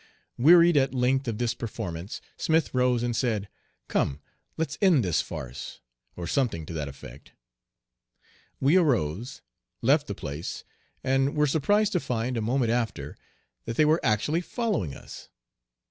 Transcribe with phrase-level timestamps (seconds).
[0.39, 3.47] Wearied at length of this performance, Smith rose and said,
[3.87, 4.19] "Come,
[4.57, 5.79] let's end this farce,"
[6.15, 7.33] or something to that effect.
[8.59, 9.43] We arose,
[9.83, 10.63] left the place,
[11.03, 13.15] and were surprised to find a moment after
[13.65, 15.29] that they were actually following us.